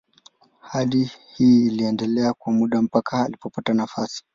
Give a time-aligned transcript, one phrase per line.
[0.61, 4.23] Hali hii iliendelea kwa muda mpaka alipopata nafasi.